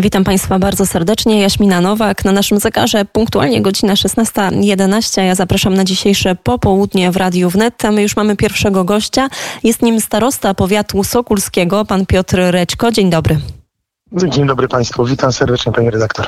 [0.00, 1.40] Witam Państwa bardzo serdecznie.
[1.40, 2.24] Jaśmina Nowak.
[2.24, 5.22] Na naszym zegarze punktualnie godzina 16.11.
[5.22, 7.82] Ja zapraszam na dzisiejsze popołudnie w Radiu Wnet.
[7.92, 9.28] My już mamy pierwszego gościa.
[9.64, 12.92] Jest nim starosta powiatu sokulskiego, pan Piotr Rećko.
[12.92, 13.38] Dzień dobry.
[14.12, 15.04] Dzień dobry Państwu.
[15.04, 16.26] Witam serdecznie Pani redaktor.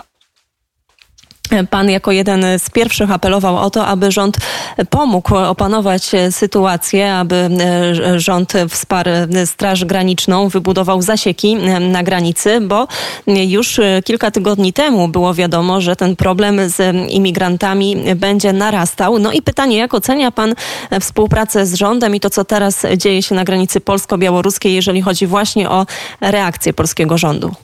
[1.71, 4.37] Pan jako jeden z pierwszych apelował o to, aby rząd
[4.91, 7.51] pomógł opanować sytuację, aby
[8.17, 9.11] rząd wsparł
[9.47, 12.89] Straż Graniczną, wybudował zasieki na granicy, bo
[13.27, 19.19] już kilka tygodni temu było wiadomo, że ten problem z imigrantami będzie narastał.
[19.19, 20.55] No i pytanie, jak ocenia Pan
[21.01, 25.71] współpracę z rządem i to, co teraz dzieje się na granicy polsko-białoruskiej, jeżeli chodzi właśnie
[25.71, 25.87] o
[26.21, 27.55] reakcję polskiego rządu?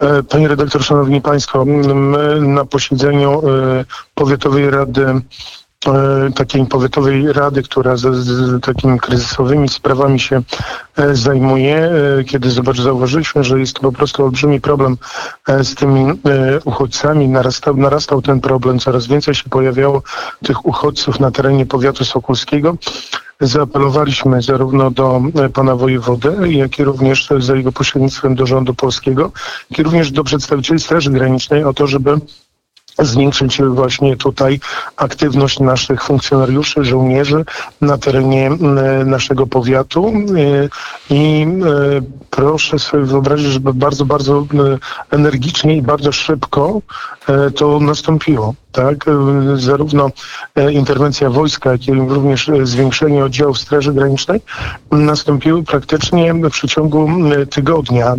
[0.00, 5.22] E, Panie redaktor, szanowni państwo, my na posiedzeniu e, powiatowej rady e,
[6.34, 10.42] takiej powiatowej rady, która z, z, takimi kryzysowymi sprawami się
[11.12, 11.90] zajmuje,
[12.28, 14.96] kiedy zobacz, zauważyliśmy, że jest to po prostu olbrzymi problem
[15.62, 16.12] z tymi
[16.64, 17.28] uchodźcami.
[17.28, 20.02] Narastał, narastał ten problem, coraz więcej się pojawiało
[20.44, 22.76] tych uchodźców na terenie powiatu sokulskiego
[23.40, 29.32] zaapelowaliśmy zarówno do e, pana wojewody, jak i również za jego pośrednictwem do rządu polskiego,
[29.70, 32.20] jak i również do przedstawicieli Straży Granicznej o to, żeby
[32.98, 34.60] zwiększyć właśnie tutaj
[34.96, 37.44] aktywność naszych funkcjonariuszy, żołnierzy
[37.80, 38.50] na terenie
[39.04, 40.08] naszego powiatu.
[40.08, 40.68] E,
[41.14, 44.46] i e, proszę sobie wyobrazić, żeby bardzo, bardzo
[45.10, 46.80] energicznie i bardzo szybko
[47.54, 49.04] to nastąpiło tak?
[49.54, 50.10] Zarówno
[50.54, 54.40] e, interwencja wojska, jak i również e, zwiększenie oddziałów Straży Granicznej
[54.90, 57.08] nastąpiły praktycznie w przeciągu
[57.50, 58.14] tygodnia.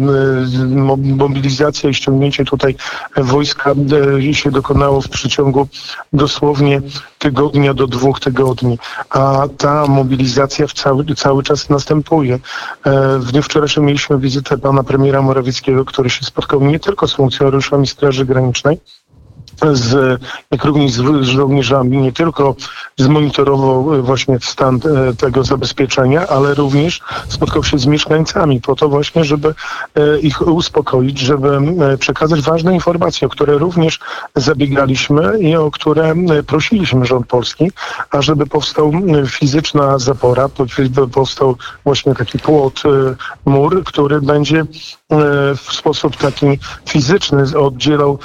[0.97, 2.75] Mobilizacja i ściągnięcie tutaj
[3.17, 3.73] wojska
[4.19, 5.67] e, się dokonało w przeciągu
[6.13, 6.81] dosłownie
[7.19, 12.39] tygodnia do dwóch tygodni, a ta mobilizacja cały, cały czas następuje.
[13.19, 17.87] W dniu wczorajszym mieliśmy wizytę pana premiera Morawieckiego, który się spotkał nie tylko z funkcjonariuszami
[17.87, 18.79] Straży Granicznej,
[19.71, 22.55] z, jak również z żołnierzami, nie tylko
[22.97, 29.23] zmonitorował właśnie stan e, tego zabezpieczenia, ale również spotkał się z mieszkańcami po to właśnie,
[29.23, 29.53] żeby
[29.95, 31.59] e, ich uspokoić, żeby
[31.93, 33.99] e, przekazać ważne informacje, o które również
[34.35, 36.15] zabiegaliśmy i o które
[36.47, 37.71] prosiliśmy rząd polski,
[38.11, 38.91] ażeby powstał
[39.27, 40.49] fizyczna zapora,
[41.13, 42.83] powstał właśnie taki płot,
[43.45, 44.65] mur, który będzie
[45.57, 46.47] w sposób taki
[46.85, 48.19] fizyczny oddzielał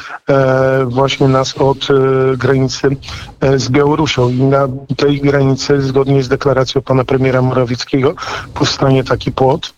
[0.86, 2.96] właśnie nas od e, granicy
[3.40, 4.28] e, z Białorusią.
[4.28, 8.14] I na tej granicy, zgodnie z deklaracją pana premiera Morawieckiego,
[8.54, 9.72] powstanie taki płot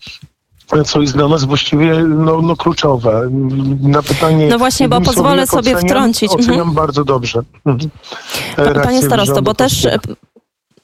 [0.85, 3.29] co jest dla nas właściwie no, no kluczowe.
[3.81, 4.47] Na pytanie...
[4.47, 6.31] No właśnie, bo pozwolę sobie oceniam, wtrącić.
[6.31, 6.73] Oceniam mhm.
[6.73, 7.41] bardzo dobrze.
[7.65, 7.89] Mhm.
[8.83, 9.87] Panie starosto, bo też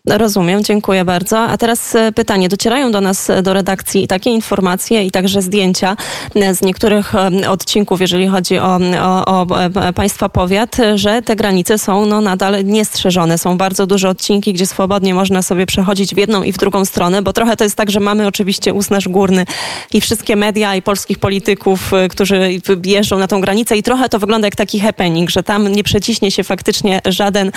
[0.08, 1.40] Rozumiem, dziękuję bardzo.
[1.40, 2.50] A teraz e, pytanie.
[2.50, 5.98] Docierają do nas, e, do redakcji takie informacje i także zdjęcia
[6.36, 7.14] e, z niektórych
[7.50, 9.48] odcinków, jeżeli chodzi o, o, o
[9.96, 13.38] państwa powiat, że te granice są no, nadal niestrzeżone.
[13.38, 17.22] Są bardzo duże odcinki, gdzie swobodnie można sobie przechodzić w jedną i w drugą stronę,
[17.22, 19.46] bo trochę to jest tak, że mamy oczywiście usnaż górny
[19.94, 24.48] i wszystkie media i polskich polityków, którzy jeżdżą na tą granicę i trochę to wygląda
[24.48, 27.52] jak taki happening, że tam nie przeciśnie się faktycznie żaden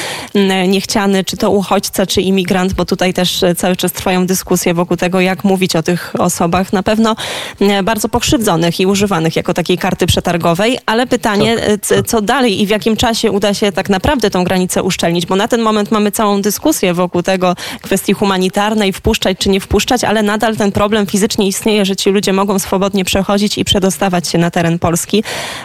[0.69, 4.75] niechciany, czy to uchodźca, czy imigrant imigrant, bo tutaj też e, cały czas trwają dyskusje
[4.75, 7.17] wokół tego, jak mówić o tych osobach, na pewno
[7.61, 11.57] e, bardzo pokrzywdzonych i używanych jako takiej karty przetargowej, ale pytanie,
[11.91, 12.23] e, co?
[12.23, 15.61] dalej i w jakim czasie uda się tak naprawdę tą granicę uszczelnić, bo na ten
[15.63, 20.73] moment mamy całą dyskusję wokół tego, kwestii humanitarnej, wpuszczać czy nie wpuszczać, ale nadal ten
[20.73, 25.25] problem fizycznie istnieje, że ci ludzie mogą swobodnie przechodzić i przedostawać się na teren Polski,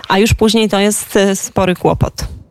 [0.09, 2.42] a już później to jest spory kłopot.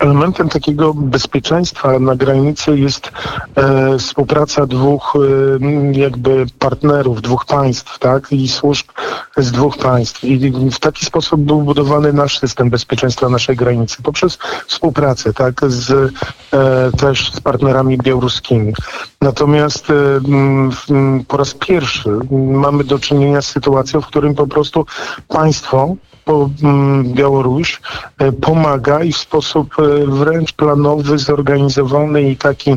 [0.00, 3.12] Elementem takiego bezpieczeństwa na granicy jest
[3.56, 8.86] e, współpraca dwóch e, jakby partnerów, dwóch państw, tak, i służb
[9.36, 10.24] z dwóch państw.
[10.24, 16.12] I w taki sposób był budowany nasz system bezpieczeństwa naszej granicy poprzez współpracę, tak, z,
[16.52, 18.72] e, też z partnerami białoruskimi.
[19.20, 19.94] Natomiast e,
[21.28, 24.86] po raz pierwszy mamy do czynienia z sytuacją, w którym po prostu
[25.28, 25.96] państwo
[27.02, 27.80] Białoruś
[28.18, 32.76] e, pomaga i w sposób e, wręcz planowy, zorganizowany i taki e,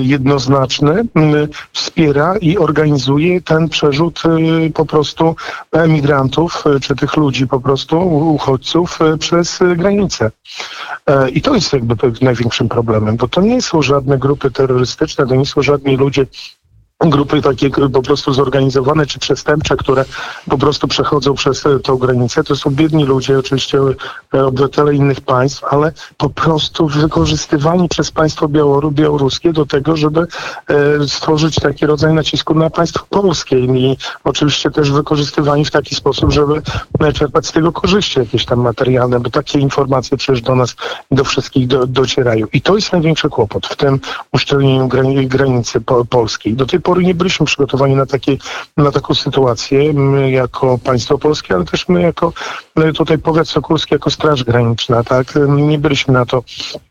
[0.00, 4.22] jednoznaczny mm, wspiera i organizuje ten przerzut
[4.74, 5.36] po prostu
[5.72, 8.00] emigrantów, czy tych ludzi po prostu,
[8.34, 10.30] uchodźców przez granicę.
[11.32, 15.46] I to jest jakby największym problemem, bo to nie są żadne grupy terrorystyczne, to nie
[15.46, 16.26] są żadni ludzie
[17.00, 20.04] grupy takie po prostu zorganizowane czy przestępcze, które
[20.50, 22.44] po prostu przechodzą przez tą granicę.
[22.44, 23.78] To są biedni ludzie, oczywiście
[24.34, 28.48] e, obywatele innych państw, ale po prostu wykorzystywani przez państwo
[28.90, 30.26] białoruskie do tego, żeby
[31.06, 36.62] stworzyć taki rodzaj nacisku na państwo polskie i oczywiście też wykorzystywani w taki sposób, żeby
[37.14, 40.76] czerpać z tego korzyści jakieś tam materialne, bo takie informacje przecież do nas,
[41.10, 42.46] do wszystkich do, docierają.
[42.52, 44.00] I to jest największy kłopot w tym
[44.32, 44.88] uszczelnieniu
[45.26, 46.54] granicy po, polskiej.
[46.54, 48.36] Do tej pory nie byliśmy przygotowani na, takie,
[48.76, 52.32] na taką sytuację, my jako państwo polskie, ale też my jako
[52.94, 56.42] tutaj powiat sokulski, jako Straż Graniczna, tak, nie byliśmy na to
[56.74, 56.87] E,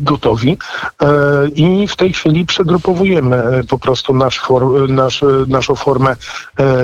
[0.00, 0.58] gotowi
[1.02, 1.06] e,
[1.48, 4.40] i w tej chwili przegrupowujemy e, po prostu nasz
[4.88, 6.16] nasz, naszą formę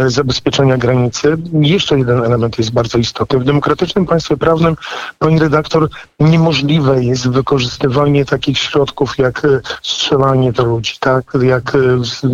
[0.06, 1.36] zabezpieczenia granicy.
[1.52, 3.38] Jeszcze jeden element jest bardzo istotny.
[3.38, 4.76] W demokratycznym państwie prawnym,
[5.18, 5.88] pani redaktor,
[6.20, 9.42] niemożliwe jest wykorzystywanie takich środków jak
[9.82, 11.72] strzelanie do ludzi, tak, jak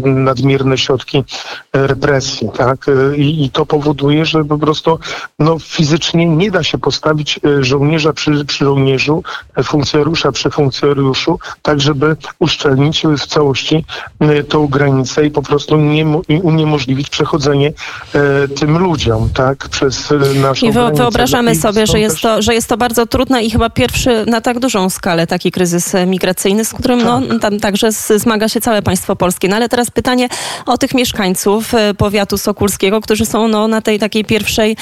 [0.05, 1.25] nadmierne środki
[1.73, 2.87] represji, tak,
[3.17, 4.99] i, i to powoduje, że po prostu
[5.39, 9.23] no, fizycznie nie da się postawić żołnierza przy, przy żołnierzu,
[9.65, 13.85] funkcjonariusza przy funkcjonariuszu, tak żeby uszczelnić w całości
[14.21, 16.07] e, tą granicę i po prostu nie,
[16.43, 17.73] uniemożliwić przechodzenie
[18.15, 21.03] e, tym ludziom, tak, przez e, naszą I granicę.
[21.03, 24.59] Wyobrażamy sobie, że jest, to, że jest to bardzo trudne i chyba pierwszy na tak
[24.59, 27.29] dużą skalę taki kryzys migracyjny, z którym no, tak.
[27.29, 29.49] no, tam także zmaga się całe państwo polskie.
[29.49, 30.29] No ale teraz pytanie
[30.67, 34.77] o tych mieszkańców powiatu sokulskiego, którzy są no, na tej takiej pierwszej,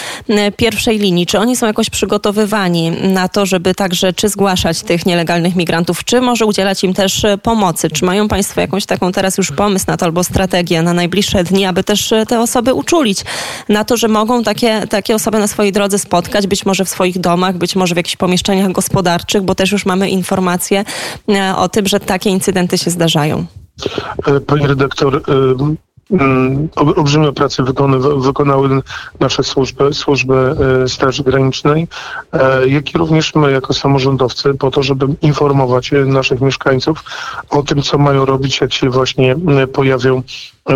[0.57, 1.27] pierwszej linii.
[1.27, 6.05] Czy oni są jakoś przygotowywani na to, żeby także czy zgłaszać tych nielegalnych nielegalnych migrantów,
[6.05, 7.91] czy może udzielać im też e, pomocy?
[7.91, 11.67] Czy mają Państwo jakąś taką teraz już pomysł na to albo strategię na najbliższe dni,
[11.67, 13.25] aby też e, te osoby uczulić
[13.69, 17.19] na to, że mogą takie, takie osoby na swojej drodze spotkać, być może w swoich
[17.19, 20.85] domach, być może w jakichś pomieszczeniach gospodarczych, bo też już mamy informacje
[21.29, 23.47] e, o tym, że takie incydenty się zdarzają.
[24.47, 25.23] Pani redaktor,
[26.77, 27.65] olbrzymią pracę
[28.17, 28.83] wykonały
[29.21, 30.35] nasze służby, służby
[30.85, 31.89] e, Straży Granicznej,
[32.33, 37.05] e, jak i również my jako samorządowcy po to, żeby informować e, naszych mieszkańców
[37.51, 39.37] o tym, co mają robić, jak się właśnie
[39.73, 40.23] pojawią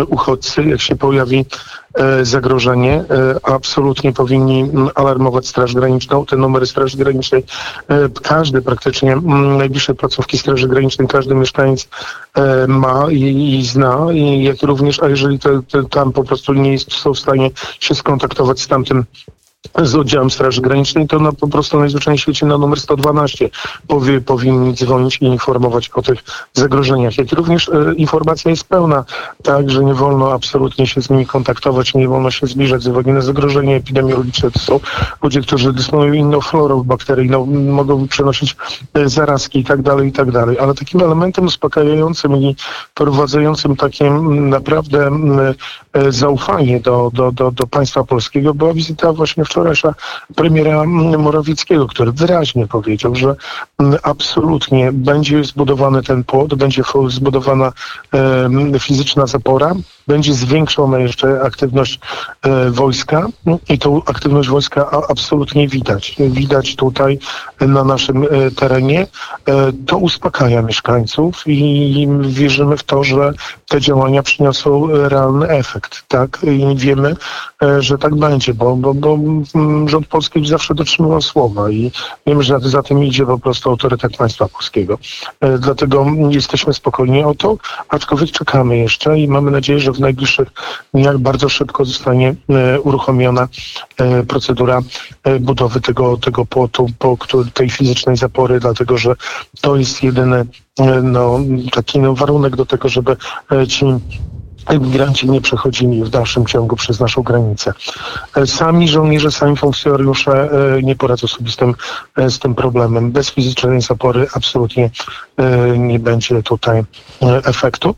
[0.07, 1.45] uchodźcy, jak się pojawi
[2.21, 3.03] zagrożenie,
[3.43, 6.25] absolutnie powinni alarmować Straż Graniczną.
[6.25, 7.43] Te numery Straży Granicznej,
[8.23, 9.15] każdy praktycznie,
[9.57, 11.87] najbliższe placówki Straży Granicznej, każdy mieszkaniec
[12.67, 16.93] ma i, zna, i jak również, a jeżeli te, te, tam po prostu nie jest,
[16.93, 19.05] są w stanie się skontaktować z tamtym
[19.83, 23.49] z oddziałem Straży Granicznej, to na, po prostu najzwyczajniej w świecie na numer 112
[23.87, 26.23] powie, powinni dzwonić i informować o tych
[26.53, 27.17] zagrożeniach.
[27.17, 29.05] Jak również e, informacja jest pełna,
[29.43, 33.11] tak, że nie wolno absolutnie się z nimi kontaktować, nie wolno się zbliżać z uwagi
[33.11, 34.51] na zagrożenie epidemiologiczne.
[34.51, 34.79] To są
[35.23, 38.55] ludzie, którzy dysponują inną florą bakteryjną, mogą przenosić
[38.93, 40.27] e, zarazki i tak dalej, i tak.
[40.59, 42.55] Ale takim elementem uspokajającym i
[42.93, 45.09] prowadzającym takie naprawdę
[45.93, 49.95] e, zaufanie do, do, do, do państwa polskiego była wizyta właśnie wczoraj wczorajsza
[50.35, 50.83] premiera
[51.17, 53.35] Morawieckiego, który wyraźnie powiedział, że
[53.79, 57.71] mm, absolutnie będzie zbudowany ten płot, będzie zbudowana
[58.79, 59.75] fizyczna zapora,
[60.07, 61.99] będzie zwiększona jeszcze aktywność
[62.41, 63.27] e, wojska
[63.69, 66.15] i tą aktywność wojska absolutnie widać.
[66.19, 67.19] Widać tutaj
[67.61, 69.07] na naszym e, terenie.
[69.45, 73.33] E, to uspokaja mieszkańców i wierzymy w to, że
[73.67, 76.03] te działania przyniosą realny efekt.
[76.07, 76.39] Tak?
[76.43, 77.15] I wiemy,
[77.79, 79.17] że tak będzie, bo, bo, bo
[79.85, 81.91] rząd polski zawsze dotrzymywał słowa i
[82.27, 84.97] wiemy, że za tym idzie po prostu autorytet państwa polskiego.
[85.59, 87.57] Dlatego jesteśmy spokojni o to,
[87.89, 90.47] aczkolwiek czekamy jeszcze i mamy nadzieję, że w najbliższych
[90.93, 93.47] dniach bardzo szybko zostanie e, uruchomiona
[93.97, 94.81] e, procedura
[95.23, 97.17] e, budowy tego, tego płotu, po,
[97.53, 99.15] tej fizycznej zapory, dlatego że
[99.61, 100.45] to jest jedyny
[101.03, 101.39] no,
[101.71, 103.17] taki no, warunek do tego, żeby
[103.67, 103.85] ci
[104.67, 107.73] emigranci nie przechodzili w dalszym ciągu przez naszą granicę.
[108.35, 111.75] E, sami żołnierze, sami funkcjonariusze e, nie poradzą sobie z tym,
[112.15, 113.11] e, z tym problemem.
[113.11, 114.89] Bez fizycznej zapory absolutnie
[115.77, 116.83] nie będzie tutaj
[117.21, 117.95] efektu.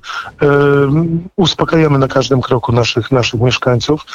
[1.36, 4.06] Uspokajamy na każdym kroku naszych, naszych mieszkańców.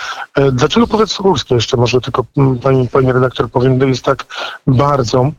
[0.52, 2.24] Dlaczego powiat sokolski jeszcze może tylko
[2.62, 4.24] pani, pani redaktor powiem, jest tak
[4.66, 5.30] bardzo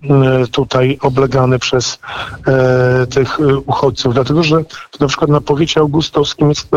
[0.52, 2.00] tutaj oblegany przez
[3.14, 4.14] tych uchodźców?
[4.14, 4.64] Dlatego, że
[5.00, 6.68] na przykład na powiecie augustowskim jest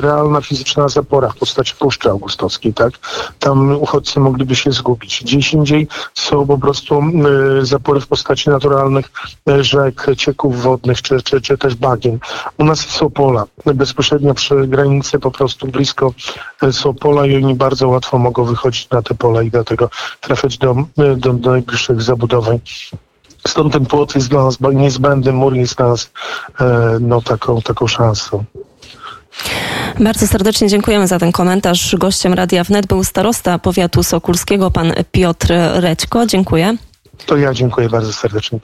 [0.00, 2.92] realna fizyczna zapora w postaci Puszczy Augustowskiej, tak?
[3.38, 5.22] Tam uchodźcy mogliby się zgubić.
[5.24, 7.02] Gdzieś indziej są po prostu
[7.60, 9.10] y, zapory w postaci naturalnych
[9.50, 12.18] y, rzek, cieków wodnych, czy, czy, czy też bagien.
[12.58, 13.44] U nas są pola.
[13.74, 16.12] Bezpośrednio przy granicy, po prostu blisko
[16.62, 19.90] y, są pola i oni bardzo łatwo mogą wychodzić na te pola i dlatego
[20.20, 20.76] trafiać do,
[21.16, 22.60] do, do najbliższych zabudowań.
[23.46, 26.10] Stąd ten płot jest dla nas niezbędny, mur jest dla nas
[27.00, 28.44] no, taką, taką szansą.
[30.00, 31.96] Bardzo serdecznie dziękujemy za ten komentarz.
[31.96, 36.26] Gościem Radia Wnet był starosta powiatu sokulskiego, pan Piotr Rećko.
[36.26, 36.76] Dziękuję.
[37.26, 38.58] To ja dziękuję bardzo serdecznie.